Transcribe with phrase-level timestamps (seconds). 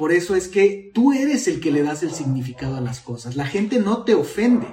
[0.00, 3.36] Por eso es que tú eres el que le das el significado a las cosas.
[3.36, 4.66] La gente no te ofende.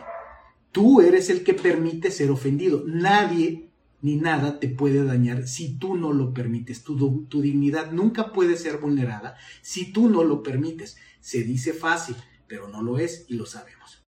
[0.72, 2.86] Tú eres el que permite ser ofendido.
[2.86, 3.68] Nadie
[4.02, 6.82] ni nada te puede dañar si tú no lo permites.
[6.82, 10.96] Tu, tu dignidad nunca puede ser vulnerada si tú no lo permites.
[11.20, 12.16] Se dice fácil,
[12.48, 14.08] pero no lo es y lo sabemos.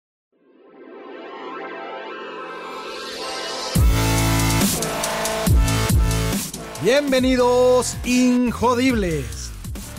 [6.82, 9.41] Bienvenidos, Injodibles.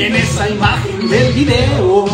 [0.00, 2.06] En esa imagen del video.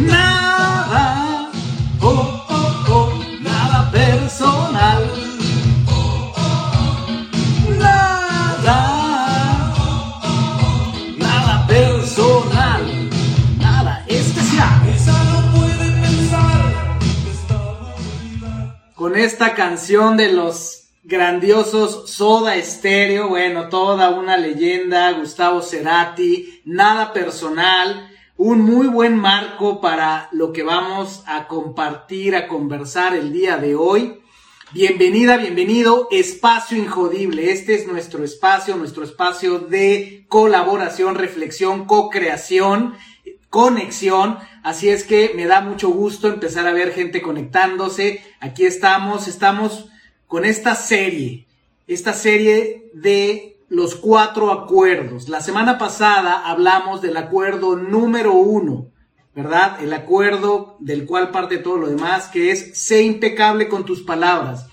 [0.00, 1.50] Nada,
[2.00, 5.10] oh, oh, oh, nada personal.
[7.78, 8.80] Nada,
[11.18, 13.10] nada personal,
[13.58, 14.80] nada especial.
[18.94, 20.77] Con esta canción de los
[21.08, 29.80] grandiosos Soda Stereo, bueno, toda una leyenda, Gustavo Cerati, nada personal, un muy buen marco
[29.80, 34.20] para lo que vamos a compartir, a conversar el día de hoy.
[34.72, 37.52] Bienvenida, bienvenido, Espacio Injodible.
[37.52, 42.96] Este es nuestro espacio, nuestro espacio de colaboración, reflexión, co-creación,
[43.48, 44.36] conexión.
[44.62, 48.22] Así es que me da mucho gusto empezar a ver gente conectándose.
[48.40, 49.88] Aquí estamos, estamos
[50.28, 51.46] con esta serie,
[51.86, 55.28] esta serie de los cuatro acuerdos.
[55.28, 58.90] La semana pasada hablamos del acuerdo número uno,
[59.34, 59.82] ¿verdad?
[59.82, 64.66] El acuerdo del cual parte todo lo demás, que es sé impecable con tus palabras.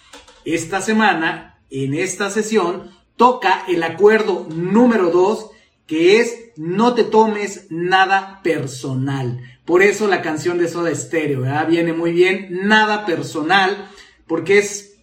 [0.44, 5.52] Esta semana, en esta sesión, toca el acuerdo número dos,
[5.88, 9.40] que es no te tomes nada personal.
[9.64, 11.68] Por eso la canción de Soda Stereo, ¿verdad?
[11.68, 13.90] Viene muy bien, nada personal,
[14.28, 14.95] porque es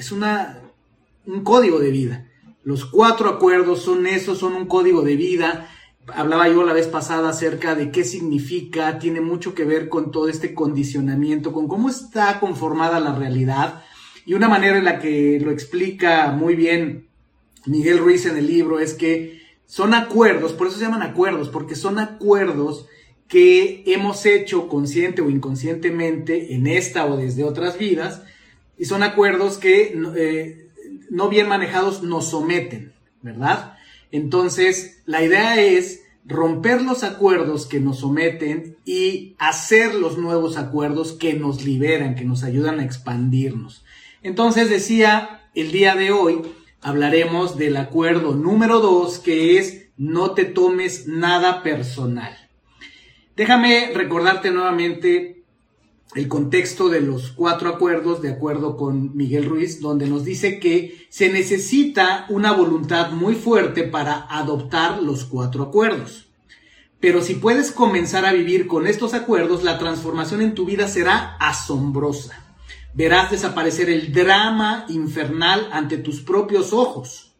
[0.00, 0.62] es una,
[1.26, 2.26] un código de vida.
[2.64, 5.68] Los cuatro acuerdos son eso, son un código de vida.
[6.06, 10.28] Hablaba yo la vez pasada acerca de qué significa, tiene mucho que ver con todo
[10.30, 13.84] este condicionamiento, con cómo está conformada la realidad.
[14.24, 17.08] Y una manera en la que lo explica muy bien
[17.66, 21.74] Miguel Ruiz en el libro es que son acuerdos, por eso se llaman acuerdos, porque
[21.74, 22.86] son acuerdos
[23.28, 28.22] que hemos hecho consciente o inconscientemente en esta o desde otras vidas,
[28.80, 30.70] y son acuerdos que eh,
[31.10, 33.74] no bien manejados nos someten, ¿verdad?
[34.10, 41.12] Entonces, la idea es romper los acuerdos que nos someten y hacer los nuevos acuerdos
[41.12, 43.84] que nos liberan, que nos ayudan a expandirnos.
[44.22, 46.40] Entonces, decía, el día de hoy
[46.80, 52.34] hablaremos del acuerdo número dos, que es no te tomes nada personal.
[53.36, 55.39] Déjame recordarte nuevamente
[56.14, 61.06] el contexto de los cuatro acuerdos, de acuerdo con Miguel Ruiz, donde nos dice que
[61.08, 66.28] se necesita una voluntad muy fuerte para adoptar los cuatro acuerdos.
[66.98, 71.36] Pero si puedes comenzar a vivir con estos acuerdos, la transformación en tu vida será
[71.38, 72.44] asombrosa.
[72.92, 77.30] Verás desaparecer el drama infernal ante tus propios ojos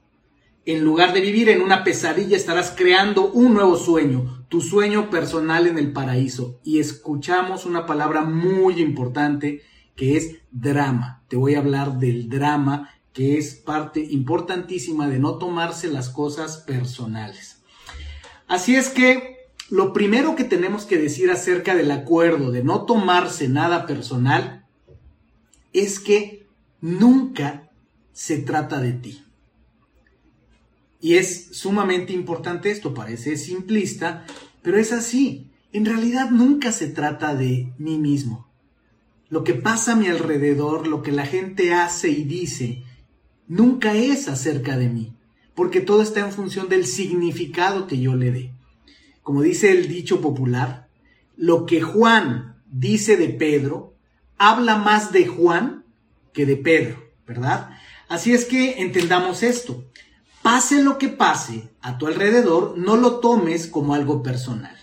[0.66, 5.68] en lugar de vivir en una pesadilla, estarás creando un nuevo sueño, tu sueño personal
[5.68, 6.58] en el paraíso.
[6.64, 9.62] Y escuchamos una palabra muy importante
[9.94, 11.22] que es drama.
[11.28, 16.58] Te voy a hablar del drama, que es parte importantísima de no tomarse las cosas
[16.58, 17.62] personales.
[18.48, 19.36] Así es que
[19.70, 24.66] lo primero que tenemos que decir acerca del acuerdo de no tomarse nada personal
[25.72, 26.48] es que
[26.80, 27.70] nunca
[28.12, 29.24] se trata de ti.
[31.00, 34.26] Y es sumamente importante esto, parece simplista,
[34.62, 35.50] pero es así.
[35.72, 38.48] En realidad nunca se trata de mí mismo.
[39.28, 42.82] Lo que pasa a mi alrededor, lo que la gente hace y dice,
[43.46, 45.14] nunca es acerca de mí,
[45.54, 48.52] porque todo está en función del significado que yo le dé.
[49.22, 50.88] Como dice el dicho popular,
[51.36, 53.94] lo que Juan dice de Pedro,
[54.36, 55.84] habla más de Juan
[56.32, 57.70] que de Pedro, ¿verdad?
[58.08, 59.84] Así es que entendamos esto.
[60.42, 64.76] Pase lo que pase a tu alrededor, no lo tomes como algo personal.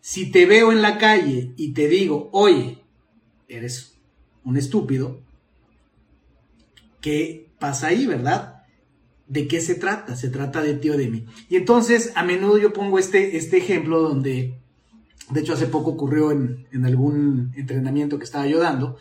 [0.00, 2.82] Si te veo en la calle y te digo, oye,
[3.48, 3.98] eres
[4.44, 5.20] un estúpido,
[7.00, 8.62] ¿qué pasa ahí, verdad?
[9.26, 10.16] ¿De qué se trata?
[10.16, 11.26] Se trata de ti o de mí.
[11.48, 14.58] Y entonces, a menudo yo pongo este, este ejemplo donde,
[15.30, 18.98] de hecho, hace poco ocurrió en, en algún entrenamiento que estaba yo dando,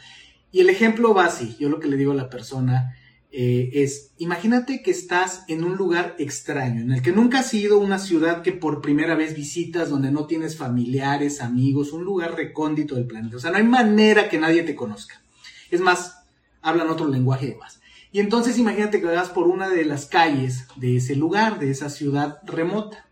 [0.52, 2.96] y el ejemplo va así, yo lo que le digo a la persona
[3.34, 7.80] eh, es, imagínate que estás en un lugar extraño, en el que nunca has ido,
[7.80, 12.96] una ciudad que por primera vez visitas, donde no tienes familiares, amigos, un lugar recóndito
[12.96, 13.38] del planeta.
[13.38, 15.22] O sea, no hay manera que nadie te conozca.
[15.70, 16.24] Es más,
[16.62, 17.80] hablan otro lenguaje de más.
[18.12, 21.90] Y entonces imagínate que vas por una de las calles de ese lugar, de esa
[21.90, 23.06] ciudad remota.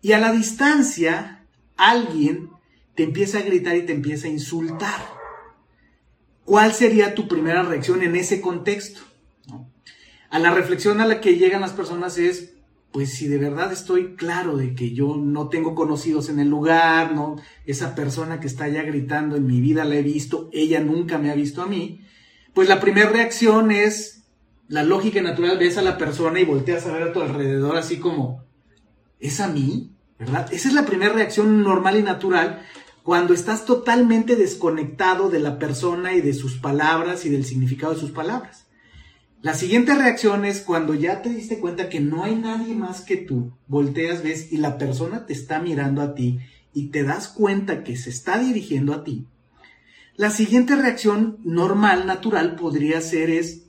[0.00, 1.44] Y a la distancia,
[1.76, 2.48] alguien
[2.94, 5.00] te empieza a gritar y te empieza a insultar.
[6.46, 9.00] ¿Cuál sería tu primera reacción en ese contexto?
[10.30, 12.54] A la reflexión a la que llegan las personas es,
[12.92, 17.14] pues si de verdad estoy claro de que yo no tengo conocidos en el lugar,
[17.14, 21.18] no, esa persona que está allá gritando en mi vida la he visto, ella nunca
[21.18, 22.00] me ha visto a mí,
[22.54, 24.24] pues la primera reacción es
[24.68, 27.98] la lógica natural, ves a la persona y volteas a ver a tu alrededor así
[27.98, 28.42] como,
[29.20, 29.92] ¿es a mí?
[30.18, 30.52] ¿Verdad?
[30.52, 32.62] Esa es la primera reacción normal y natural
[33.02, 38.00] cuando estás totalmente desconectado de la persona y de sus palabras y del significado de
[38.00, 38.65] sus palabras.
[39.42, 43.16] La siguiente reacción es cuando ya te diste cuenta que no hay nadie más que
[43.16, 46.40] tú, volteas, ves y la persona te está mirando a ti
[46.72, 49.26] y te das cuenta que se está dirigiendo a ti.
[50.16, 53.66] La siguiente reacción normal, natural, podría ser es,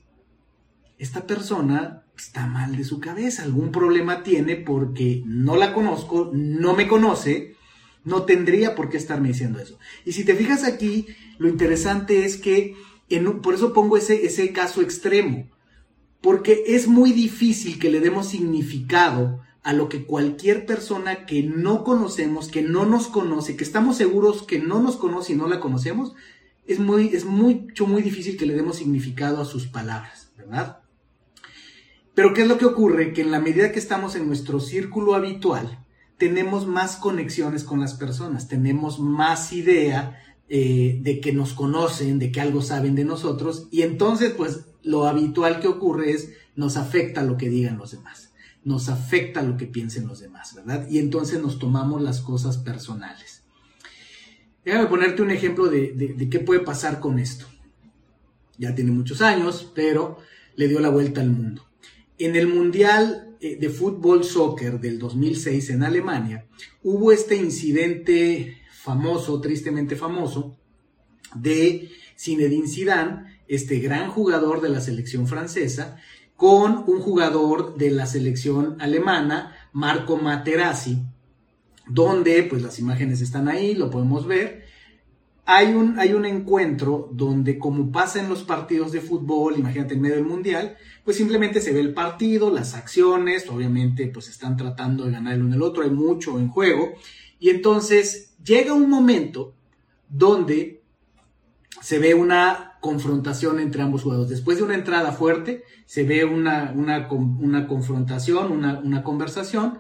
[0.98, 6.74] esta persona está mal de su cabeza, algún problema tiene porque no la conozco, no
[6.74, 7.56] me conoce,
[8.06, 9.78] no tendría por qué estarme diciendo eso.
[10.06, 12.76] Y si te fijas aquí, lo interesante es que,
[13.44, 15.50] por eso pongo ese, ese caso extremo,
[16.22, 21.84] porque es muy difícil que le demos significado a lo que cualquier persona que no
[21.84, 25.60] conocemos, que no nos conoce, que estamos seguros que no nos conoce y no la
[25.60, 26.14] conocemos,
[26.66, 30.80] es, muy, es mucho, muy difícil que le demos significado a sus palabras, ¿verdad?
[32.14, 33.14] Pero ¿qué es lo que ocurre?
[33.14, 35.86] Que en la medida que estamos en nuestro círculo habitual,
[36.18, 42.32] tenemos más conexiones con las personas, tenemos más idea eh, de que nos conocen, de
[42.32, 47.24] que algo saben de nosotros, y entonces pues lo habitual que ocurre es nos afecta
[47.24, 48.34] lo que digan los demás,
[48.64, 50.88] nos afecta lo que piensen los demás, ¿verdad?
[50.90, 53.44] Y entonces nos tomamos las cosas personales.
[54.64, 57.46] Déjame ponerte un ejemplo de, de qué puede pasar con esto.
[58.58, 60.18] Ya tiene muchos años, pero
[60.56, 61.66] le dio la vuelta al mundo.
[62.18, 66.48] En el Mundial eh, de fútbol soccer del 2006 en Alemania,
[66.82, 70.56] hubo este incidente famoso, tristemente famoso,
[71.36, 75.98] de Zinedine Zidane, este gran jugador de la selección francesa,
[76.38, 81.00] con un jugador de la selección alemana, Marco Materazzi,
[81.86, 84.64] donde pues las imágenes están ahí, lo podemos ver,
[85.46, 90.02] hay un, hay un encuentro donde, como pasa en los partidos de fútbol, imagínate en
[90.02, 95.04] medio del mundial, pues simplemente se ve el partido, las acciones, obviamente pues están tratando
[95.04, 96.94] de ganar el uno el otro, hay mucho en juego,
[97.40, 99.54] y entonces llega un momento
[100.10, 100.82] donde
[101.82, 104.30] se ve una confrontación entre ambos jugadores.
[104.30, 107.08] Después de una entrada fuerte, se ve una, una,
[107.68, 109.80] confrontación, una, una conversación,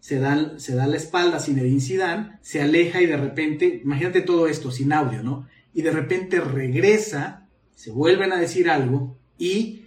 [0.00, 4.48] se da, se da la espalda sin Zidane, se aleja y de repente, imagínate todo
[4.48, 5.46] esto sin audio, ¿no?
[5.74, 9.82] Y de repente regresa, se vuelven a decir algo y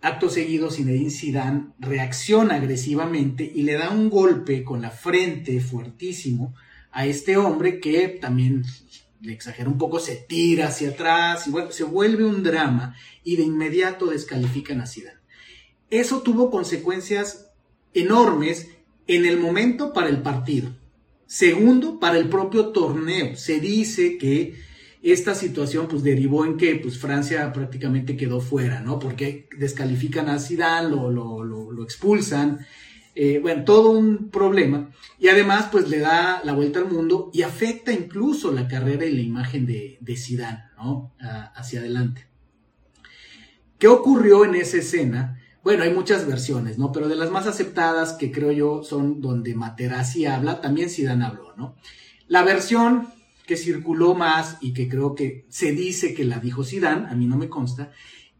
[0.00, 6.54] acto seguido Zinedine Zidane reacciona agresivamente y le da un golpe con la frente fuertísimo
[6.92, 8.64] a este hombre que también
[9.20, 13.42] le exagera un poco, se tira hacia atrás y se vuelve un drama y de
[13.42, 15.18] inmediato descalifican a Zidane.
[15.90, 17.50] Eso tuvo consecuencias
[17.94, 18.68] enormes
[19.06, 20.70] en el momento para el partido.
[21.26, 23.36] Segundo, para el propio torneo.
[23.36, 24.54] Se dice que
[25.02, 28.98] esta situación pues derivó en que pues Francia prácticamente quedó fuera, ¿no?
[28.98, 32.66] Porque descalifican a Zidane, lo, lo, expulsan,
[33.20, 34.92] eh, bueno, todo un problema.
[35.18, 39.12] Y además pues le da la vuelta al mundo y afecta incluso la carrera y
[39.12, 41.14] la imagen de, de Zidane, ¿no?
[41.56, 42.28] hacia adelante.
[43.76, 45.42] ¿Qué ocurrió en esa escena?
[45.64, 46.92] Bueno, hay muchas versiones, ¿no?
[46.92, 51.56] Pero de las más aceptadas que creo yo son donde Materazzi habla, también Zidane habló,
[51.56, 51.74] ¿no?
[52.28, 53.08] La versión
[53.46, 57.26] que circuló más y que creo que se dice que la dijo Zidane, a mí
[57.26, 57.90] no me consta,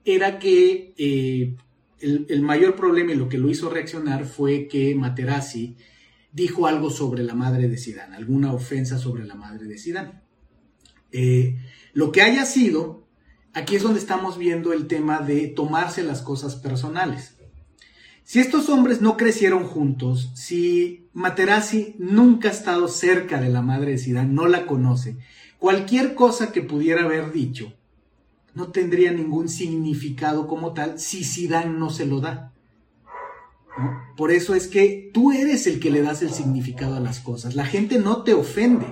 [0.05, 1.57] era que eh,
[2.01, 5.77] el, mayor problema y lo que lo hizo reaccionar fue que Materazzi
[6.33, 10.21] dijo algo sobre la madre de Zidane, alguna ofensa sobre la madre de Zidane.
[11.11, 11.57] Eh,
[11.95, 13.07] lo que haya sido,
[13.55, 17.35] aquí es donde estamos viendo el tema de tomarse las cosas personales.
[18.25, 23.93] Si estos hombres no crecieron juntos, si Materazzi nunca ha estado cerca de la madre
[23.93, 25.17] de Zidane, no la conoce,
[25.59, 27.78] cualquier cosa que pudiera haber dicho
[28.55, 32.53] no tendría ningún significado como tal si Zidane no se lo da.
[34.17, 37.55] Por eso es que tú eres el que le das el significado a las cosas.
[37.55, 38.87] La gente no te ofende.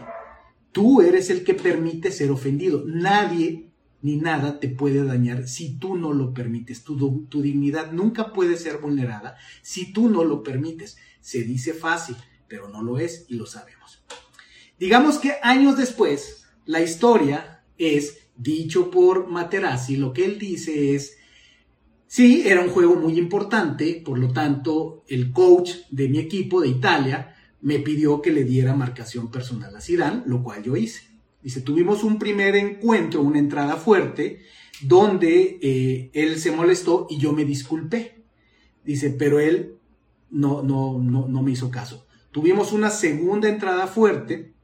[0.71, 2.85] Tú eres el que permite ser ofendido.
[2.87, 3.73] Nadie
[4.03, 6.85] ni nada te puede dañar si tú no lo permites.
[6.85, 10.97] Tu, tu dignidad nunca puede ser vulnerada si tú no lo permites.
[11.21, 14.05] Se dice fácil, pero no lo es y lo sabemos.
[14.79, 21.17] Digamos que años después, la historia es dicho por Materazzi, lo que él dice es,
[22.07, 26.69] sí, era un juego muy importante, por lo tanto, el coach de mi equipo de
[26.69, 31.03] Italia me pidió que le diera marcación personal a Zidane, lo cual yo hice.
[31.43, 34.41] Dice, tuvimos un primer encuentro, una entrada fuerte,
[34.83, 38.25] donde eh, él se molestó y yo me disculpé.
[38.85, 39.77] Dice, pero él
[40.31, 42.07] no, no, no, no me hizo caso.
[42.31, 44.55] Tuvimos una segunda entrada fuerte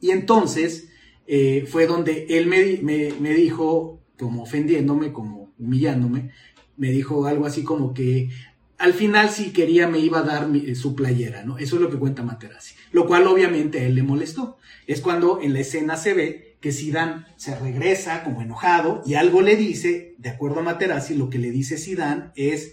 [0.00, 0.87] y entonces
[1.30, 6.30] eh, fue donde él me, me, dijo, como ofendiéndome, como humillándome,
[6.78, 8.30] me dijo algo así como que
[8.78, 11.58] al final si quería me iba a dar su playera, ¿no?
[11.58, 12.76] Eso es lo que cuenta Materazzi.
[12.92, 14.56] Lo cual obviamente a él le molestó.
[14.86, 19.42] Es cuando en la escena se ve que Sidán se regresa como enojado y algo
[19.42, 22.72] le dice, de acuerdo a Materazzi, lo que le dice Sidán es,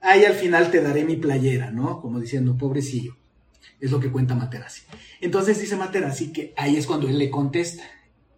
[0.00, 2.00] ay, al final te daré mi playera, ¿no?
[2.00, 3.16] Como diciendo, pobrecillo.
[3.80, 4.82] Es lo que cuenta Materazzi.
[5.20, 7.82] Entonces dice Materazzi que ahí es cuando él le contesta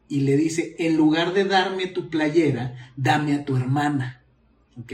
[0.09, 4.25] y le dice, en lugar de darme tu playera, dame a tu hermana.
[4.79, 4.93] ¿Ok?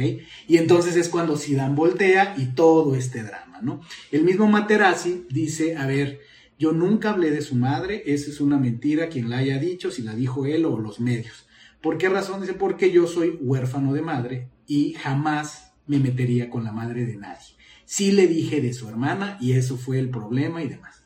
[0.49, 3.81] Y entonces es cuando Sidán voltea y todo este drama, ¿no?
[4.11, 6.21] El mismo Materazzi dice, a ver,
[6.59, 10.03] yo nunca hablé de su madre, esa es una mentira, quien la haya dicho, si
[10.03, 11.47] la dijo él o los medios.
[11.81, 12.41] ¿Por qué razón?
[12.41, 17.17] Dice, porque yo soy huérfano de madre y jamás me metería con la madre de
[17.17, 17.55] nadie.
[17.89, 21.05] Sí le dije de su hermana y eso fue el problema y demás.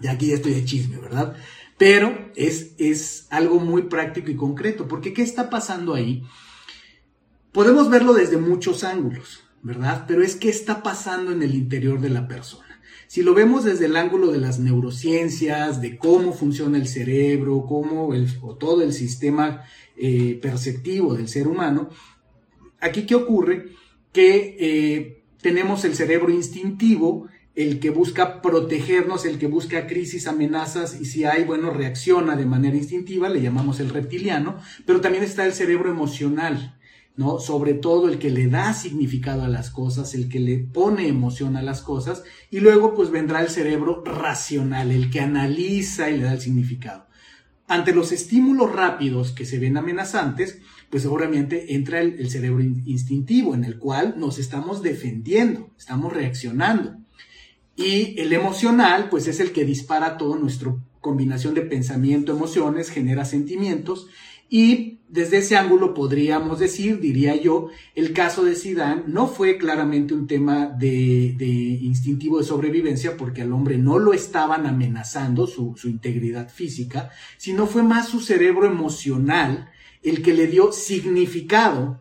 [0.00, 1.34] Y aquí ya estoy de chisme, ¿verdad?
[1.78, 6.22] Pero es, es algo muy práctico y concreto, porque ¿qué está pasando ahí?
[7.50, 10.04] Podemos verlo desde muchos ángulos, ¿verdad?
[10.06, 12.80] Pero es qué está pasando en el interior de la persona.
[13.08, 18.14] Si lo vemos desde el ángulo de las neurociencias, de cómo funciona el cerebro, cómo
[18.14, 19.64] el, o todo el sistema
[19.96, 21.88] eh, perceptivo del ser humano,
[22.78, 23.70] aquí qué ocurre?
[24.12, 31.00] Que eh, tenemos el cerebro instintivo, el que busca protegernos, el que busca crisis, amenazas
[31.00, 35.44] y si hay, bueno, reacciona de manera instintiva, le llamamos el reptiliano, pero también está
[35.44, 36.78] el cerebro emocional,
[37.16, 37.38] ¿no?
[37.38, 41.56] Sobre todo el que le da significado a las cosas, el que le pone emoción
[41.56, 46.24] a las cosas, y luego pues vendrá el cerebro racional, el que analiza y le
[46.24, 47.08] da el significado.
[47.66, 53.64] Ante los estímulos rápidos que se ven amenazantes, pues seguramente entra el, cerebro instintivo en
[53.64, 56.96] el cual nos estamos defendiendo, estamos reaccionando.
[57.76, 63.24] Y el emocional, pues es el que dispara todo nuestra combinación de pensamiento, emociones, genera
[63.24, 64.08] sentimientos
[64.50, 70.12] y desde ese ángulo podríamos decir, diría yo, el caso de Sidán no fue claramente
[70.12, 71.36] un tema de,
[71.82, 77.66] instintivo de sobrevivencia porque al hombre no lo estaban amenazando su, su integridad física, sino
[77.66, 79.70] fue más su cerebro emocional
[80.02, 82.00] el que le dio significado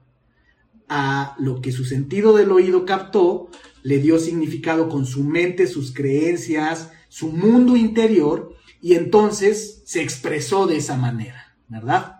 [0.87, 3.49] a lo que su sentido del oído captó,
[3.83, 10.65] le dio significado con su mente, sus creencias, su mundo interior, y entonces se expresó
[10.67, 12.18] de esa manera, ¿verdad?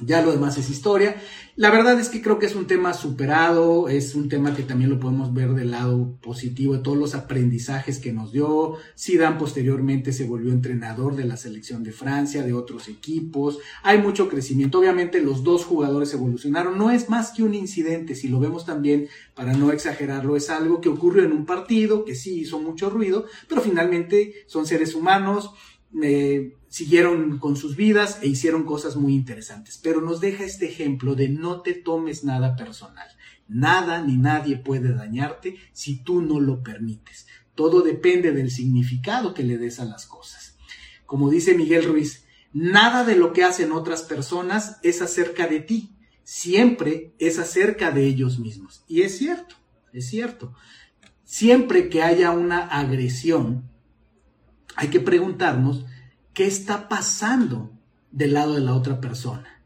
[0.00, 1.16] Ya lo demás es historia.
[1.56, 4.90] La verdad es que creo que es un tema superado, es un tema que también
[4.90, 8.76] lo podemos ver del lado positivo de todos los aprendizajes que nos dio.
[8.96, 13.58] Zidane posteriormente se volvió entrenador de la selección de Francia, de otros equipos.
[13.82, 14.78] Hay mucho crecimiento.
[14.78, 16.78] Obviamente los dos jugadores evolucionaron.
[16.78, 20.80] No es más que un incidente, si lo vemos también, para no exagerarlo, es algo
[20.80, 25.50] que ocurrió en un partido, que sí hizo mucho ruido, pero finalmente son seres humanos.
[26.02, 29.78] Eh, siguieron con sus vidas e hicieron cosas muy interesantes.
[29.82, 33.08] Pero nos deja este ejemplo de no te tomes nada personal.
[33.48, 37.26] Nada ni nadie puede dañarte si tú no lo permites.
[37.54, 40.56] Todo depende del significado que le des a las cosas.
[41.06, 45.94] Como dice Miguel Ruiz, nada de lo que hacen otras personas es acerca de ti.
[46.22, 48.84] Siempre es acerca de ellos mismos.
[48.86, 49.56] Y es cierto,
[49.94, 50.54] es cierto.
[51.24, 53.70] Siempre que haya una agresión,
[54.76, 55.86] hay que preguntarnos
[56.38, 57.72] qué está pasando
[58.12, 59.60] del lado de la otra persona.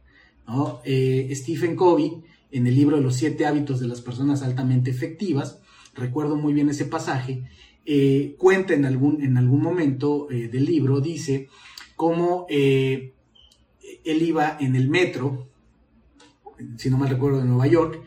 [0.87, 5.59] Eh, Stephen Covey, en el libro de los siete hábitos de las personas altamente efectivas,
[5.93, 7.47] recuerdo muy bien ese pasaje,
[7.85, 11.51] eh, cuenta en algún, en algún momento eh, del libro, dice
[11.95, 13.13] cómo él
[14.03, 15.51] iba en el metro,
[16.79, 18.01] si no mal recuerdo, de Nueva York,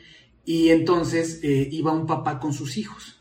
[0.44, 3.16] y entonces iba un papá con sus hijos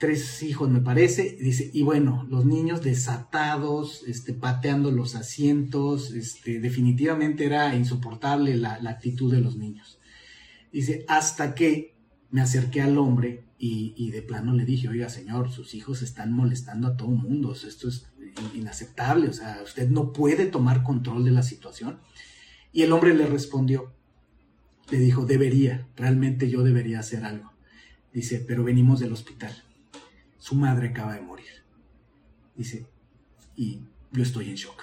[0.00, 6.58] tres hijos, me parece, dice, y bueno, los niños desatados, este, pateando los asientos, este,
[6.58, 10.00] definitivamente era insoportable la, la actitud de los niños.
[10.72, 11.94] Dice, hasta que
[12.30, 16.88] me acerqué al hombre Y, de plano le dije, oiga señor, sus hijos están molestando
[16.88, 18.06] a todo mundo, esto es
[18.54, 21.98] inaceptable, o sea, usted no puede tomar control de la situación.
[22.72, 23.92] Y el hombre le respondió,
[24.90, 27.52] le dijo, debería, realmente yo debería hacer algo.
[28.14, 29.52] Dice, pero venimos del hospital,
[30.40, 31.64] su madre acaba de morir.
[32.56, 32.88] Dice,
[33.54, 34.82] y yo estoy en shock,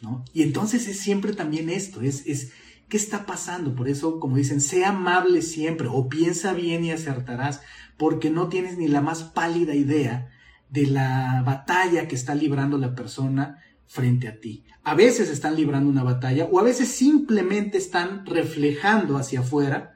[0.00, 0.24] ¿no?
[0.32, 2.52] Y entonces es siempre también esto, es, es,
[2.88, 3.74] ¿qué está pasando?
[3.74, 7.62] Por eso, como dicen, sea amable siempre o piensa bien y acertarás,
[7.96, 10.30] porque no tienes ni la más pálida idea
[10.70, 14.64] de la batalla que está librando la persona frente a ti.
[14.84, 19.94] A veces están librando una batalla o a veces simplemente están reflejando hacia afuera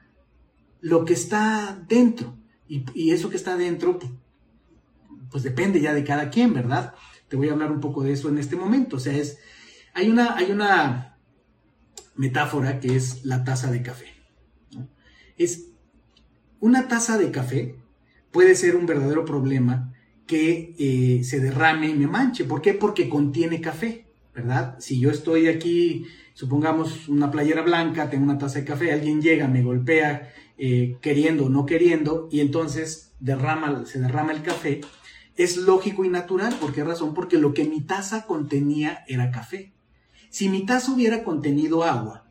[0.81, 2.37] lo que está dentro.
[2.67, 3.99] Y, eso que está dentro,
[5.33, 6.93] pues, depende ya de cada quien, ¿verdad?
[7.27, 8.95] Te voy a hablar un poco de eso en este momento.
[8.95, 9.39] O sea, es,
[9.93, 11.17] hay una, hay una
[12.15, 14.07] metáfora que es la taza de café.
[15.37, 15.71] Es
[16.59, 17.75] una taza de café
[18.33, 19.93] puede ser un verdadero problema
[20.25, 22.43] que eh, se derrame y me manche.
[22.43, 22.73] ¿Por qué?
[22.73, 24.75] Porque contiene café, ¿verdad?
[24.79, 29.47] Si yo estoy aquí, supongamos una playera blanca, tengo una taza de café, alguien llega,
[29.47, 34.81] me golpea eh, queriendo o no queriendo, y entonces derrama, se derrama el café,
[35.37, 36.55] es lógico y natural.
[36.59, 37.13] ¿Por qué razón?
[37.13, 39.73] Porque lo que mi taza contenía era café.
[40.29, 42.25] Si mi taza hubiera contenido agua,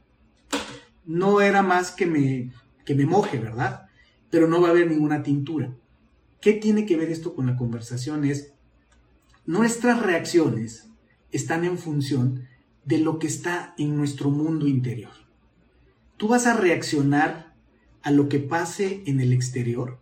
[1.04, 2.52] no era más que me,
[2.84, 3.86] que me moje, ¿verdad?
[4.30, 5.72] Pero no va a haber ninguna tintura.
[6.40, 8.24] ¿Qué tiene que ver esto con la conversación?
[8.24, 8.52] Es
[9.46, 10.88] nuestras reacciones
[11.30, 12.48] están en función
[12.84, 15.12] de lo que está en nuestro mundo interior.
[16.16, 17.54] Tú vas a reaccionar
[18.02, 19.98] a lo que pase en el exterior,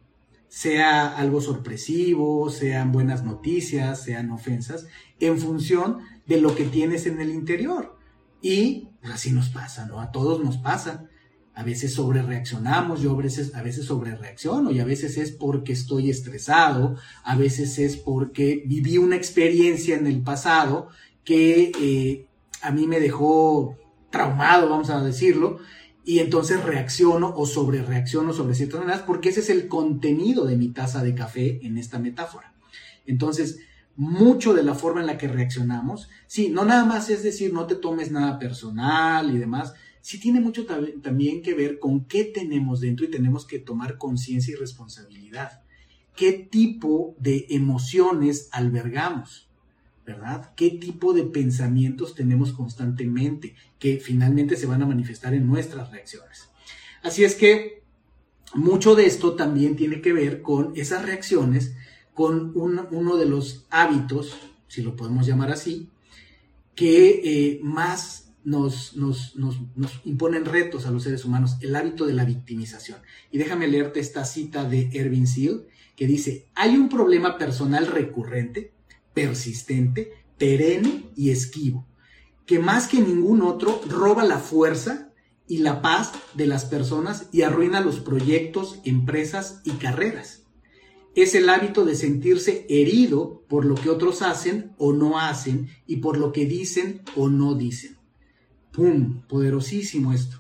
[0.51, 4.89] sea algo sorpresivo, sean buenas noticias, sean ofensas,
[5.21, 7.97] en función de lo que tienes en el interior.
[8.43, 10.01] Y pues, así nos pasa, ¿no?
[10.01, 11.09] A todos nos pasa
[11.55, 15.31] a veces sobre reaccionamos, yo a veces, a veces sobre reacciono y a veces es
[15.31, 20.89] porque estoy estresado, a veces es porque viví una experiencia en el pasado
[21.23, 22.27] que eh,
[22.63, 23.77] a mí me dejó
[24.11, 25.59] traumado, vamos a decirlo,
[26.05, 30.57] y entonces reacciono o sobre reacciono sobre ciertas maneras porque ese es el contenido de
[30.57, 32.55] mi taza de café en esta metáfora.
[33.07, 33.61] Entonces,
[33.97, 37.67] mucho de la forma en la que reaccionamos, sí, no nada más es decir, no
[37.67, 40.65] te tomes nada personal y demás, sí tiene mucho
[41.03, 45.63] también que ver con qué tenemos dentro y tenemos que tomar conciencia y responsabilidad.
[46.17, 49.50] ¿Qué tipo de emociones albergamos?
[50.11, 50.53] ¿Verdad?
[50.57, 56.49] ¿Qué tipo de pensamientos tenemos constantemente que finalmente se van a manifestar en nuestras reacciones?
[57.05, 57.85] Así es que
[58.55, 61.77] mucho de esto también tiene que ver con esas reacciones,
[62.13, 65.89] con uno de los hábitos, si lo podemos llamar así,
[66.75, 69.37] que eh, más nos, nos,
[70.05, 72.99] imponen retos a los seres humanos, el hábito de la victimización.
[73.31, 78.73] Y déjame leerte esta cita de Ervin Seal, que dice, hay un problema personal recurrente,
[79.21, 81.87] persistente, perenne y esquivo,
[82.47, 85.13] que más que ningún otro roba la fuerza
[85.47, 90.47] y la paz de las personas y arruina los proyectos, empresas y carreras.
[91.15, 95.97] Es el hábito de sentirse herido por lo que otros hacen o no hacen y
[95.97, 97.99] por lo que dicen o no dicen.
[98.73, 99.27] ¡Pum!
[99.29, 100.39] Poderosísimo esto.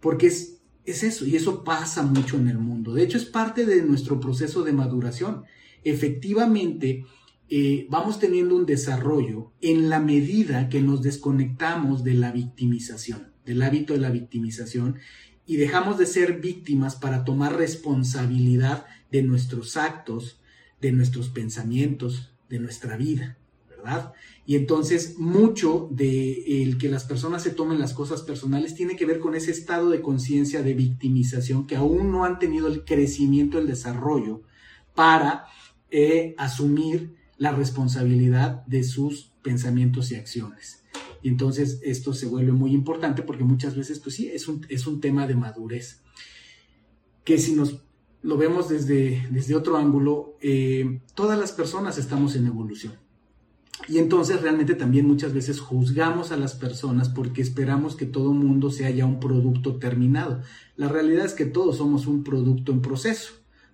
[0.00, 2.92] Porque es, es eso, y eso pasa mucho en el mundo.
[2.92, 5.44] De hecho, es parte de nuestro proceso de maduración.
[5.84, 7.04] Efectivamente,
[7.52, 13.62] eh, vamos teniendo un desarrollo en la medida que nos desconectamos de la victimización, del
[13.62, 14.98] hábito de la victimización,
[15.46, 20.40] y dejamos de ser víctimas para tomar responsabilidad de nuestros actos,
[20.80, 23.36] de nuestros pensamientos, de nuestra vida,
[23.68, 24.12] ¿verdad?
[24.46, 29.06] Y entonces mucho de el que las personas se tomen las cosas personales tiene que
[29.06, 33.58] ver con ese estado de conciencia de victimización que aún no han tenido el crecimiento,
[33.58, 34.42] el desarrollo
[34.94, 35.46] para
[35.90, 40.84] eh, asumir la responsabilidad de sus pensamientos y acciones.
[41.22, 44.86] Y entonces esto se vuelve muy importante porque muchas veces, pues sí, es un, es
[44.86, 46.02] un tema de madurez.
[47.24, 47.82] Que si nos
[48.20, 52.92] lo vemos desde, desde otro ángulo, eh, todas las personas estamos en evolución
[53.88, 58.70] y entonces realmente también muchas veces juzgamos a las personas porque esperamos que todo mundo
[58.70, 60.42] sea ya un producto terminado.
[60.76, 63.32] La realidad es que todos somos un producto en proceso,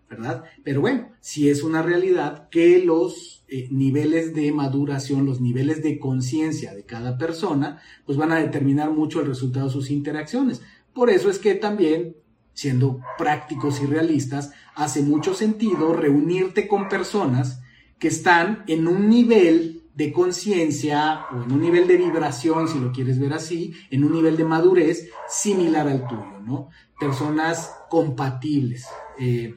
[0.09, 0.45] ¿verdad?
[0.63, 5.99] Pero bueno, si es una realidad que los eh, niveles de maduración, los niveles de
[5.99, 10.63] conciencia de cada persona, pues van a determinar mucho el resultado de sus interacciones.
[10.93, 12.17] Por eso es que también,
[12.55, 17.61] siendo prácticos y realistas, hace mucho sentido reunirte con personas
[17.99, 22.93] que están en un nivel de conciencia o en un nivel de vibración, si lo
[22.93, 26.69] quieres ver así, en un nivel de madurez similar al tuyo, ¿no?
[27.01, 28.87] Personas compatibles.
[29.19, 29.55] Eh,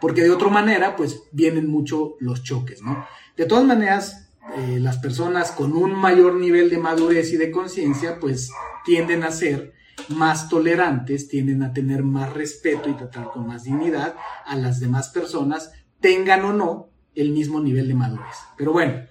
[0.00, 3.06] porque de otra manera, pues vienen mucho los choques, ¿no?
[3.36, 8.18] De todas maneras, eh, las personas con un mayor nivel de madurez y de conciencia,
[8.18, 8.50] pues
[8.84, 9.74] tienden a ser
[10.08, 15.10] más tolerantes, tienden a tener más respeto y tratar con más dignidad a las demás
[15.10, 18.36] personas, tengan o no el mismo nivel de madurez.
[18.56, 19.02] Pero bueno,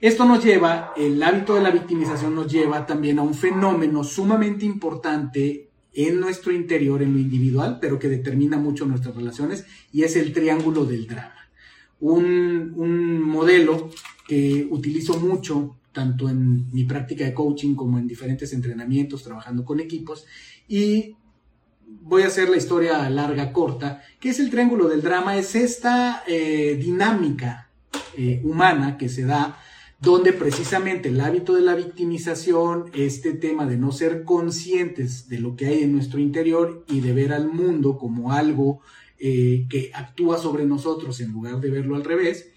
[0.00, 4.64] esto nos lleva, el hábito de la victimización nos lleva también a un fenómeno sumamente
[4.64, 10.16] importante en nuestro interior, en lo individual, pero que determina mucho nuestras relaciones, y es
[10.16, 11.34] el triángulo del drama.
[12.00, 13.90] Un, un modelo
[14.26, 19.80] que utilizo mucho tanto en mi práctica de coaching como en diferentes entrenamientos, trabajando con
[19.80, 20.26] equipos.
[20.68, 21.16] Y
[22.02, 26.22] voy a hacer la historia larga, corta, que es el triángulo del drama, es esta
[26.28, 27.70] eh, dinámica
[28.16, 29.58] eh, humana que se da
[30.00, 35.56] donde precisamente el hábito de la victimización, este tema de no ser conscientes de lo
[35.56, 38.80] que hay en nuestro interior y de ver al mundo como algo
[39.18, 42.50] eh, que actúa sobre nosotros en lugar de verlo al revés,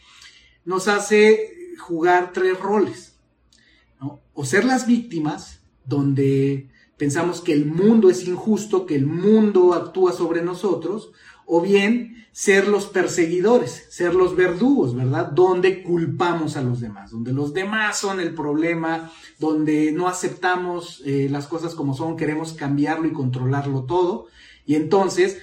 [0.65, 3.15] nos hace jugar tres roles.
[4.33, 10.13] O ser las víctimas, donde pensamos que el mundo es injusto, que el mundo actúa
[10.13, 11.11] sobre nosotros,
[11.53, 15.25] o bien ser los perseguidores, ser los verdugos, ¿verdad?
[15.31, 21.27] Donde culpamos a los demás, donde los demás son el problema, donde no aceptamos eh,
[21.29, 24.27] las cosas como son, queremos cambiarlo y controlarlo todo.
[24.65, 25.39] Y entonces,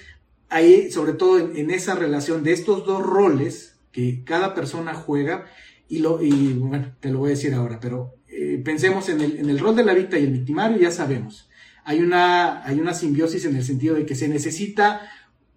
[0.49, 5.45] ahí, sobre todo en esa relación de estos dos roles que cada persona juega,
[5.91, 9.39] y, lo, y bueno, te lo voy a decir ahora, pero eh, pensemos en el,
[9.41, 11.51] en el, rol de la víctima y el victimario, ya sabemos.
[11.85, 15.03] Hay una, hay una simbiosis en el sentido de que se necesita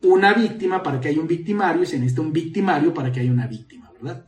[0.03, 3.31] una víctima para que haya un victimario y se necesita un victimario para que haya
[3.31, 4.25] una víctima, ¿verdad?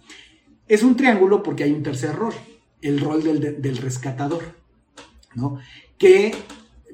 [0.68, 2.34] Es un triángulo porque hay un tercer rol,
[2.82, 4.44] el rol del, del rescatador,
[5.36, 5.60] ¿no?
[5.98, 6.34] Que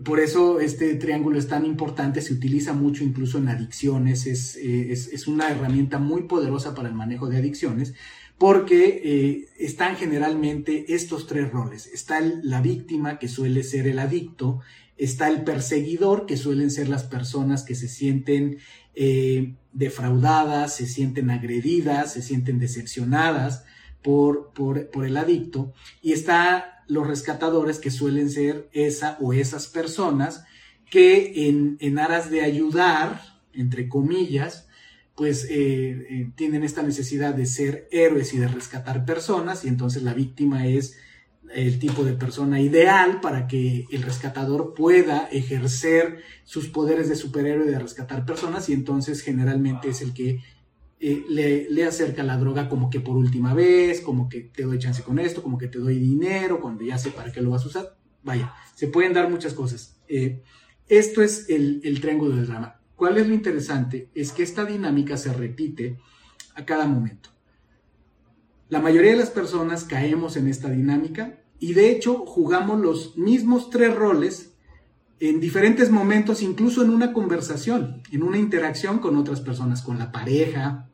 [0.03, 4.91] por eso este triángulo es tan importante, se utiliza mucho incluso en adicciones, es, eh,
[4.91, 7.93] es, es, una herramienta muy poderosa para el manejo de adicciones,
[8.37, 11.87] porque eh, están generalmente estos tres roles.
[11.87, 14.61] Está la víctima, que suele ser el adicto,
[14.99, 18.57] está el perseguidor, que suelen ser las personas que se sienten
[18.93, 23.63] eh, defraudadas, se sienten agredidas, se sienten decepcionadas
[24.03, 30.43] por, por, el adicto, y está los rescatadores, que suelen ser esa o esas personas
[30.89, 33.21] que en, en aras de ayudar,
[33.53, 34.67] entre comillas,
[35.15, 40.01] pues eh, eh, tienen esta necesidad de ser héroes y de rescatar personas y entonces
[40.03, 40.97] la víctima es
[41.53, 47.65] el tipo de persona ideal para que el rescatador pueda ejercer sus poderes de superhéroe
[47.65, 50.41] de rescatar personas y entonces generalmente es el que
[50.99, 54.77] eh, le, le, acerca la droga como que por última vez, como que te doy
[54.79, 57.63] chance con esto, como que te doy dinero, cuando ya sé para qué lo vas
[57.63, 57.97] a usar.
[58.21, 59.97] Vaya, se pueden dar muchas cosas.
[60.87, 62.81] esto es el, el triángulo del drama.
[62.95, 64.09] ¿Cuál es lo interesante?
[64.13, 65.97] Es que esta dinámica se repite
[66.55, 67.29] a cada momento.
[68.69, 73.71] La mayoría de las personas caemos en esta dinámica y de hecho jugamos los mismos
[73.71, 74.53] tres roles
[75.19, 80.11] en diferentes momentos, incluso en una conversación, en una interacción con otras personas, con la
[80.11, 80.87] pareja,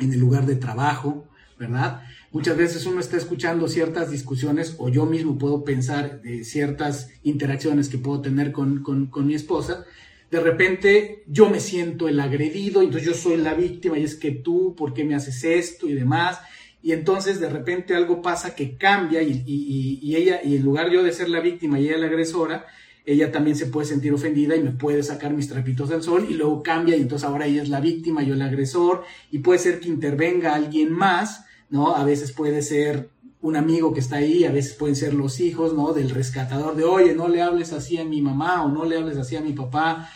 [0.00, 2.02] en el lugar de trabajo, ¿verdad?
[2.32, 7.88] Muchas veces uno está escuchando ciertas discusiones o yo mismo puedo pensar de ciertas interacciones
[7.88, 9.86] que puedo tener con, con mi esposa
[10.32, 14.30] de repente yo me siento el agredido, entonces yo soy la víctima y es que
[14.30, 16.40] tú, ¿por qué me haces esto y demás?
[16.82, 21.12] Y entonces de repente algo pasa que cambia y, ella, y en lugar yo de
[21.12, 22.66] ser la víctima y ella la agresora,
[23.04, 26.34] ella también se puede sentir ofendida y me puede sacar mis trapitos del sol y
[26.34, 29.80] luego cambia y entonces ahora ella es la víctima, yo el agresor y puede ser
[29.80, 31.94] que intervenga alguien más, ¿no?
[31.94, 35.74] A veces puede ser un amigo que está ahí, a veces pueden ser los hijos,
[35.74, 35.92] ¿no?
[35.92, 39.18] Del rescatador de, oye, no le hables así a mi mamá o no le hables
[39.18, 40.08] así a mi papá,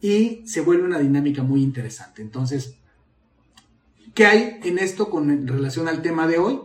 [0.00, 2.20] y se vuelve una dinámica muy interesante.
[2.20, 2.76] Entonces,
[4.16, 6.60] ¿qué hay en esto con relación al tema de hoy?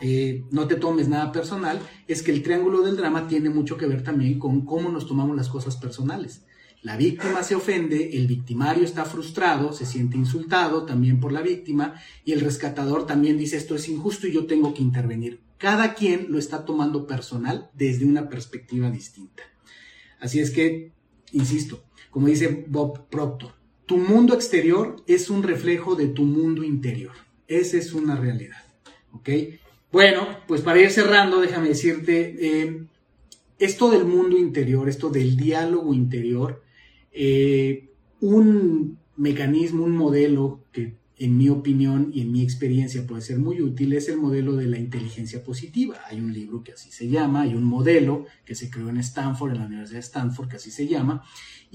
[0.00, 3.86] Eh, no te tomes nada personal, es que el triángulo del drama tiene mucho que
[3.86, 6.42] ver también con cómo nos tomamos las cosas personales.
[6.82, 11.94] La víctima se ofende, el victimario está frustrado, se siente insultado también por la víctima
[12.24, 15.40] y el rescatador también dice esto es injusto y yo tengo que intervenir.
[15.56, 19.42] Cada quien lo está tomando personal desde una perspectiva distinta.
[20.20, 20.92] Así es que,
[21.32, 23.54] insisto, como dice Bob Proctor,
[23.86, 27.14] tu mundo exterior es un reflejo de tu mundo interior.
[27.46, 28.62] Esa es una realidad.
[29.12, 29.30] ¿Ok?
[29.92, 32.82] Bueno, pues para ir cerrando, déjame decirte, eh,
[33.58, 36.62] esto del mundo interior, esto del diálogo interior,
[37.12, 37.88] eh,
[38.20, 43.62] un mecanismo, un modelo que en mi opinión y en mi experiencia puede ser muy
[43.62, 45.96] útil es el modelo de la inteligencia positiva.
[46.10, 49.52] Hay un libro que así se llama, hay un modelo que se creó en Stanford,
[49.52, 51.24] en la Universidad de Stanford, que así se llama,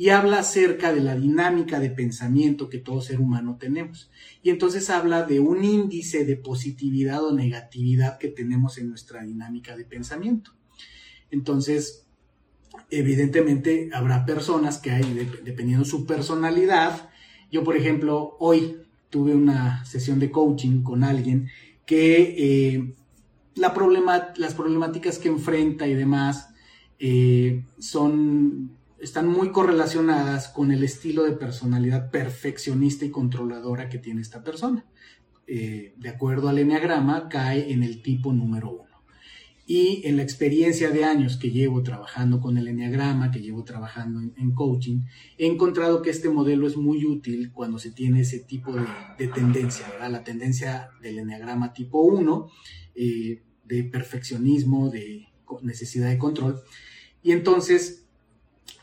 [0.01, 4.09] y habla acerca de la dinámica de pensamiento que todo ser humano tenemos.
[4.41, 9.77] Y entonces habla de un índice de positividad o negatividad que tenemos en nuestra dinámica
[9.77, 10.55] de pensamiento.
[11.29, 12.07] Entonces,
[12.89, 15.03] evidentemente habrá personas que hay,
[15.43, 17.11] dependiendo de su personalidad,
[17.51, 18.77] yo por ejemplo, hoy
[19.11, 21.47] tuve una sesión de coaching con alguien
[21.85, 22.95] que eh,
[23.53, 23.71] la
[24.37, 26.49] las problemáticas que enfrenta y demás
[26.97, 34.21] eh, son, están muy correlacionadas con el estilo de personalidad perfeccionista y controladora que tiene
[34.21, 34.85] esta persona.
[35.47, 38.91] Eh, de acuerdo al enneagrama, cae en el tipo número uno.
[39.73, 44.19] Y en la experiencia de años que llevo trabajando con el Enneagrama, que llevo trabajando
[44.19, 45.03] en, coaching,
[45.37, 49.87] he encontrado que este modelo es muy útil cuando se tiene ese tipo de, tendencia,
[49.87, 50.11] ¿verdad?
[50.11, 52.49] La tendencia del Enneagrama tipo 1,
[52.95, 55.27] eh, de perfeccionismo, de
[55.61, 56.59] necesidad de control.
[57.23, 58.00] Y entonces,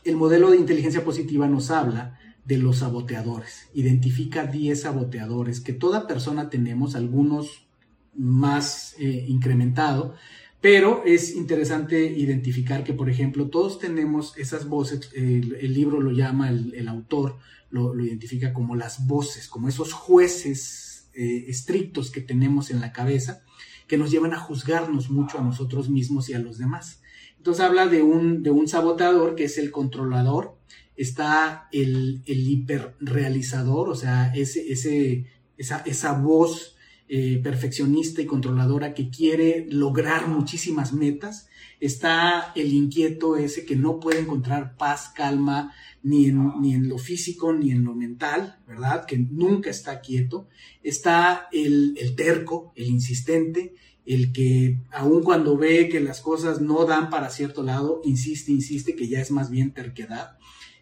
[0.03, 3.69] el modelo de inteligencia positiva nos habla de los saboteadores.
[3.73, 7.67] Identifica 10 saboteadores que toda persona tenemos, algunos
[8.15, 10.15] más eh, incrementado,
[10.61, 16.49] pero es interesante identificar que, por ejemplo, todos tenemos esas voces, el, libro lo llama,
[16.49, 17.37] el, autor
[17.69, 23.43] lo, identifica como las voces, como esos jueces eh, estrictos que tenemos en la cabeza,
[23.87, 26.98] que nos llevan a juzgarnos mucho a nosotros mismos y a los demás.
[27.39, 30.57] Entonces habla de un, de un saboteador que es el controlador,
[30.97, 35.25] está el, el hiperrealizador, o sea, ese, ese,
[35.57, 36.75] esa, esa voz
[37.07, 41.47] eh, perfeccionista y controladora que quiere lograr muchísimas metas.
[41.79, 45.73] Está el inquieto ese que no puede encontrar paz, calma,
[46.03, 49.05] ni en, ni en lo físico ni en lo mental, ¿verdad?
[49.05, 50.49] Que nunca está quieto.
[50.83, 53.73] Está el, el terco, el insistente,
[54.05, 58.95] el que aun cuando ve que las cosas no dan para cierto lado, insiste, insiste,
[58.95, 60.37] que ya es más bien terquedad.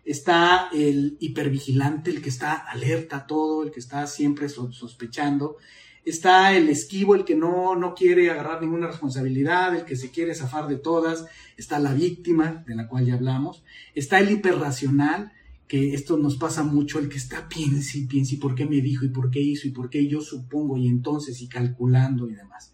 [0.05, 5.57] Está el hipervigilante, el que está alerta a todo, el que está siempre sospechando.
[6.05, 10.33] Está el esquivo, el que no, no quiere agarrar ninguna responsabilidad, el que se quiere
[10.33, 11.25] zafar de todas,
[11.57, 15.33] está la víctima, de la cual ya hablamos, está el hiperracional,
[15.67, 18.81] que esto nos pasa mucho, el que está piensa y piensa y por qué me
[18.81, 22.35] dijo y por qué hizo y por qué yo supongo y entonces y calculando y
[22.35, 22.73] demás,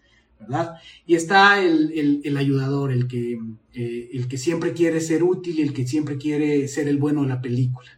[1.06, 3.40] Y está el, el, ayudador, el que,
[3.74, 7.30] eh, el que siempre quiere ser útil el que siempre quiere ser el bueno de
[7.30, 7.90] la película,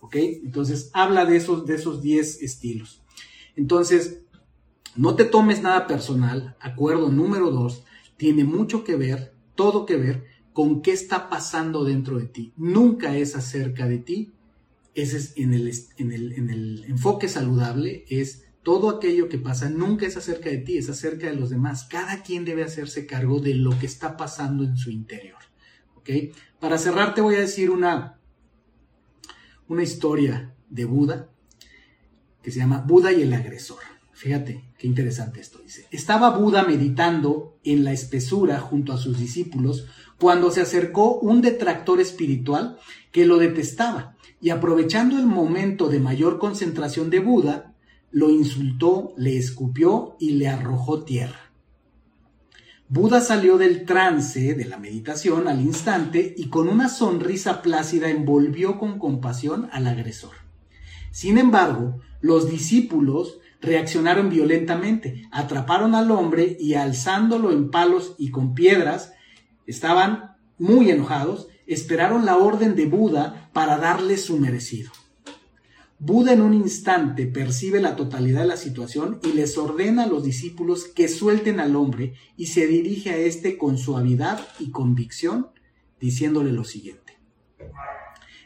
[0.00, 0.16] ¿ok?
[0.16, 3.02] Entonces habla de esos, de esos 10 estilos.
[3.56, 4.22] Entonces,
[4.96, 6.56] no te tomes nada personal.
[6.60, 7.84] Acuerdo número dos,
[8.16, 12.52] tiene mucho que ver, todo que ver con qué está pasando dentro de ti.
[12.56, 14.32] Nunca es acerca de ti.
[14.94, 19.68] Ese es en el, en el, en el enfoque saludable, es todo aquello que pasa
[19.68, 21.84] nunca es acerca de ti, es acerca de los demás.
[21.84, 25.38] Cada quien debe hacerse cargo de lo que está pasando en su interior.
[25.94, 26.10] ¿Ok?
[26.58, 28.18] Para cerrar te voy a decir una,
[29.68, 31.28] una historia de Buda
[32.42, 33.78] que se llama Buda y el agresor.
[34.12, 35.86] Fíjate, qué interesante esto dice.
[35.90, 39.86] Estaba Buda meditando en la espesura junto a sus discípulos
[40.18, 42.78] cuando se acercó un detractor espiritual
[43.12, 47.73] que lo detestaba y aprovechando el momento de mayor concentración de Buda,
[48.14, 51.50] lo insultó, le escupió y le arrojó tierra.
[52.88, 58.78] Buda salió del trance de la meditación al instante y con una sonrisa plácida envolvió
[58.78, 60.30] con compasión al agresor.
[61.10, 68.54] Sin embargo, los discípulos reaccionaron violentamente, atraparon al hombre y alzándolo en palos y con
[68.54, 69.12] piedras,
[69.66, 74.92] estaban muy enojados, esperaron la orden de Buda para darle su merecido.
[75.98, 80.24] Buda en un instante percibe la totalidad de la situación y les ordena a los
[80.24, 85.48] discípulos que suelten al hombre y se dirige a éste con suavidad y convicción,
[86.00, 87.18] diciéndole lo siguiente.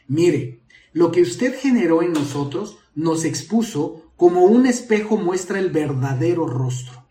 [0.07, 0.61] Mire,
[0.93, 7.05] lo que usted generó en nosotros nos expuso como un espejo muestra el verdadero rostro.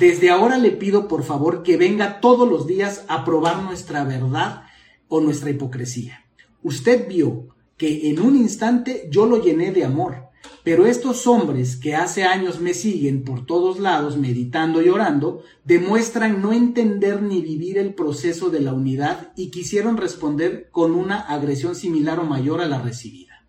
[0.00, 4.62] Desde ahora le pido por favor que venga todos los días a probar nuestra verdad
[5.08, 6.24] o nuestra hipocresía.
[6.62, 7.48] Usted vio
[7.78, 10.28] que en un instante yo lo llené de amor,
[10.64, 16.42] pero estos hombres que hace años me siguen por todos lados meditando y orando, demuestran
[16.42, 21.74] no entender ni vivir el proceso de la unidad y quisieron responder con una agresión
[21.74, 23.46] similar o mayor a la recibida.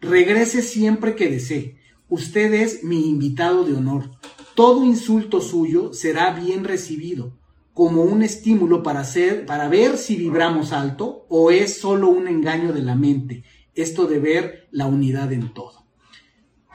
[0.00, 1.78] Regrese siempre que desee.
[2.08, 4.10] Usted es mi invitado de honor.
[4.54, 7.38] Todo insulto suyo será bien recibido,
[7.76, 12.72] como un estímulo para, hacer, para ver si vibramos alto o es solo un engaño
[12.72, 15.84] de la mente, esto de ver la unidad en todo.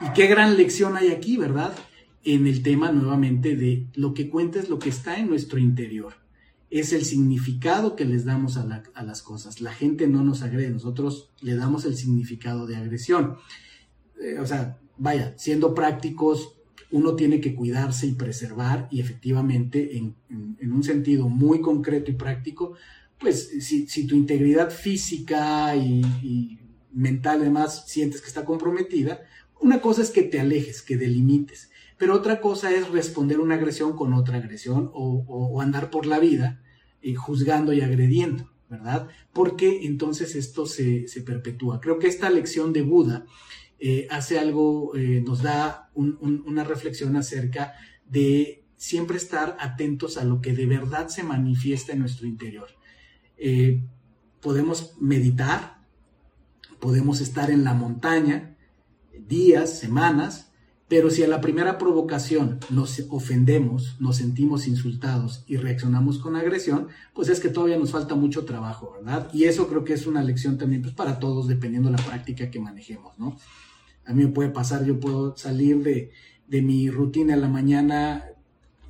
[0.00, 1.74] Y qué gran lección hay aquí, ¿verdad?
[2.22, 6.14] En el tema nuevamente de lo que cuenta es lo que está en nuestro interior.
[6.70, 9.60] Es el significado que les damos a, las cosas.
[9.60, 13.38] La gente no nos agrede, nosotros le damos el significado de agresión.
[14.22, 16.54] Eh, o sea, vaya, siendo prácticos,
[16.92, 22.74] uno tiene que cuidarse y preservar y efectivamente en, un sentido muy concreto y práctico,
[23.18, 26.58] pues si, tu integridad física y,
[26.92, 29.22] mental además sientes que está comprometida,
[29.60, 33.96] una cosa es que te alejes, que delimites, pero otra cosa es responder una agresión
[33.96, 36.60] con otra agresión o, andar por la vida
[37.00, 39.08] eh, juzgando y agrediendo, ¿verdad?
[39.32, 41.80] Porque entonces esto se, se perpetúa.
[41.80, 43.24] Creo que esta lección de Buda
[43.84, 47.74] eh, hace algo, eh, nos da una reflexión acerca
[48.06, 52.68] de siempre estar atentos a lo que de verdad se manifiesta en nuestro interior.
[53.36, 53.82] Eh,
[54.40, 55.78] podemos meditar,
[56.78, 58.56] podemos estar en la montaña
[59.18, 60.52] días, semanas,
[60.86, 66.86] pero si a la primera provocación nos ofendemos, nos sentimos insultados y reaccionamos con agresión,
[67.14, 69.28] pues es que todavía nos falta mucho trabajo, ¿verdad?
[69.32, 72.48] Y eso creo que es una lección también pues, para todos, dependiendo de la práctica
[72.48, 73.36] que manejemos, ¿no?
[74.04, 76.10] A mí me puede pasar, yo puedo salir de,
[76.62, 78.26] mi rutina a la mañana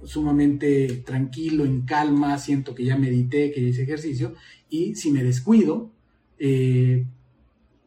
[0.04, 4.34] sumamente tranquilo, en calma, siento que ya medité, que ya hice ejercicio,
[4.68, 5.92] y si me descuido,
[6.38, 7.06] eh,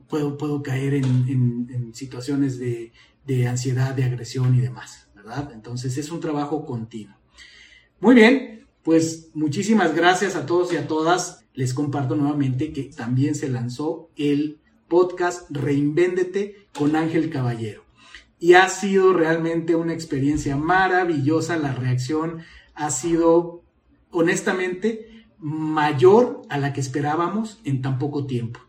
[0.08, 2.94] puedo, puedo caer en, situaciones de,
[3.26, 5.52] de, ansiedad, de agresión y demás, ¿verdad?
[5.54, 7.16] Entonces es un trabajo continuo.
[8.00, 11.44] Muy bien, pues muchísimas gracias a todos y a todas.
[11.54, 14.60] Les comparto nuevamente que también se lanzó el
[14.96, 17.84] podcast Reinvéndete con Ángel Caballero.
[18.40, 21.58] Y ha sido realmente una experiencia maravillosa.
[21.58, 22.44] La reacción
[22.76, 23.62] ha sido,
[24.12, 28.62] honestamente, mayor a la que esperábamos en tan poco tiempo.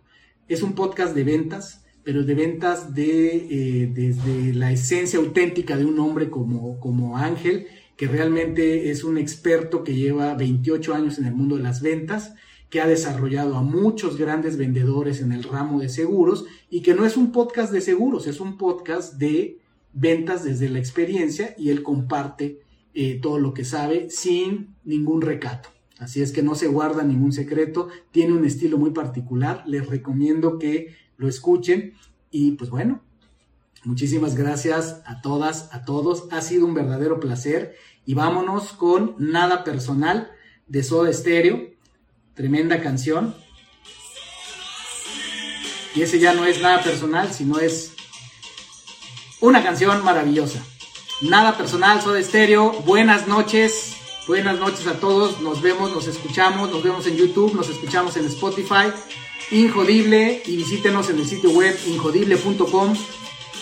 [0.48, 5.84] Es un podcast de ventas, pero de ventas de, eh, desde la esencia auténtica de
[5.84, 11.26] un hombre como, como Ángel, que realmente es un experto que lleva 28 años en
[11.26, 12.34] el mundo de las ventas
[12.76, 17.06] que ha desarrollado a muchos grandes vendedores en el ramo de seguros y que no
[17.06, 19.60] es un podcast de seguros, es un podcast de
[19.94, 22.60] ventas desde la experiencia y él comparte
[22.92, 25.70] eh, todo lo que sabe sin ningún recato.
[25.98, 30.58] Así es que no se guarda ningún secreto, tiene un estilo muy particular, les recomiendo
[30.58, 31.94] que lo escuchen
[32.30, 33.00] y pues bueno,
[33.84, 39.64] muchísimas gracias a todas, a todos, ha sido un verdadero placer y vámonos con Nada
[39.64, 40.28] Personal
[40.66, 41.74] de Soda Stereo
[42.36, 43.34] Tremenda canción.
[45.94, 47.94] Y ese ya no es nada personal, sino es
[49.40, 50.62] una canción maravillosa.
[51.22, 52.72] Nada personal, Soda Estéreo.
[52.84, 53.96] Buenas noches.
[54.28, 55.40] Buenas noches a todos.
[55.40, 58.92] Nos vemos, nos escuchamos, nos vemos en YouTube, nos escuchamos en Spotify.
[59.50, 62.94] Injodible y visítenos en el sitio web injodible.com,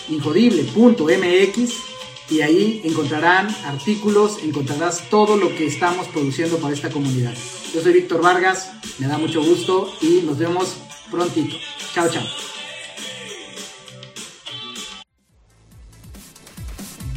[0.09, 1.73] injodible.mx
[2.31, 7.35] y ahí encontrarán artículos, encontrarás todo lo que estamos produciendo para esta comunidad.
[7.75, 10.77] Yo soy Víctor Vargas, me da mucho gusto y nos vemos
[11.11, 11.57] prontito.
[11.93, 12.23] Chao, chao.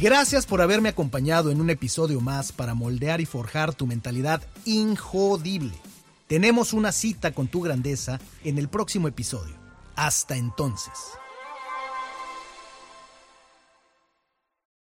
[0.00, 5.74] Gracias por haberme acompañado en un episodio más para moldear y forjar tu mentalidad injodible.
[6.26, 9.54] Tenemos una cita con tu grandeza en el próximo episodio.
[9.94, 10.92] Hasta entonces.